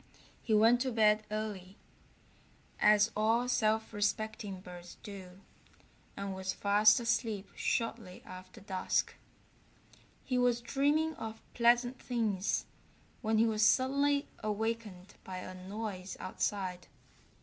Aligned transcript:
He 0.41 0.55
went 0.55 0.81
to 0.81 0.91
bed 0.91 1.25
early, 1.29 1.77
as 2.79 3.11
all 3.15 3.47
self 3.47 3.93
respecting 3.93 4.59
birds 4.59 4.97
do, 5.03 5.41
and 6.17 6.33
was 6.33 6.53
fast 6.53 6.99
asleep 6.99 7.51
shortly 7.55 8.23
after 8.25 8.61
dusk. 8.61 9.13
He 10.25 10.39
was 10.39 10.59
dreaming 10.59 11.13
of 11.17 11.39
pleasant 11.53 12.01
things 12.01 12.65
when 13.21 13.37
he 13.37 13.45
was 13.45 13.61
suddenly 13.63 14.27
awakened 14.39 15.13
by 15.23 15.37
a 15.37 15.53
noise 15.53 16.17
outside. 16.19 16.87